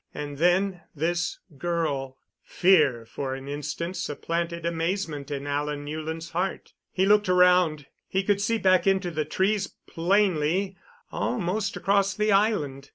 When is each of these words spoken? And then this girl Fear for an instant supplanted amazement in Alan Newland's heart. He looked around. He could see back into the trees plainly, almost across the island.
And 0.15 0.39
then 0.39 0.81
this 0.95 1.37
girl 1.59 2.17
Fear 2.43 3.05
for 3.05 3.35
an 3.35 3.47
instant 3.47 3.95
supplanted 3.95 4.65
amazement 4.65 5.29
in 5.29 5.45
Alan 5.45 5.85
Newland's 5.85 6.31
heart. 6.31 6.73
He 6.91 7.05
looked 7.05 7.29
around. 7.29 7.85
He 8.07 8.23
could 8.23 8.41
see 8.41 8.57
back 8.57 8.87
into 8.87 9.11
the 9.11 9.25
trees 9.25 9.75
plainly, 9.85 10.75
almost 11.11 11.77
across 11.77 12.15
the 12.15 12.31
island. 12.31 12.89